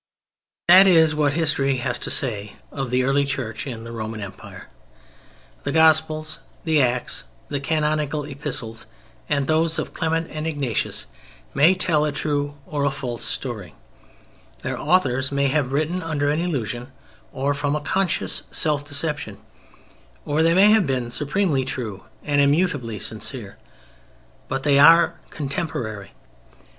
That 0.67 0.87
is 0.87 1.13
what 1.13 1.33
history 1.33 1.75
has 1.77 1.99
to 1.99 2.09
say 2.09 2.55
of 2.71 2.89
the 2.89 3.03
early 3.03 3.23
Church 3.23 3.67
in 3.67 3.83
the 3.83 3.91
Roman 3.91 4.19
Empire. 4.19 4.67
The 5.61 5.71
Gospels, 5.71 6.39
the 6.63 6.81
Acts, 6.81 7.25
the 7.49 7.59
Canonical 7.59 8.23
Epistles 8.23 8.87
and 9.29 9.45
those 9.45 9.77
of 9.77 9.93
Clement 9.93 10.27
and 10.31 10.47
Ignatius 10.47 11.05
may 11.53 11.75
tell 11.75 12.03
a 12.03 12.11
true 12.11 12.55
or 12.65 12.83
a 12.83 12.89
false 12.89 13.23
story; 13.23 13.75
their 14.63 14.75
authors 14.81 15.31
may 15.31 15.49
have 15.49 15.71
written 15.71 16.01
under 16.01 16.31
an 16.31 16.39
illusion 16.39 16.91
or 17.31 17.53
from 17.53 17.75
a 17.75 17.79
conscious 17.79 18.41
self 18.49 18.83
deception; 18.83 19.37
or 20.25 20.41
they 20.41 20.55
may 20.55 20.71
have 20.71 20.87
been 20.87 21.11
supremely 21.11 21.63
true 21.63 22.05
and 22.23 22.41
immutably 22.41 22.97
sincere. 22.97 23.55
_But 24.49 24.63
they 24.63 24.79
are 24.79 25.19
contemporary. 25.29 26.13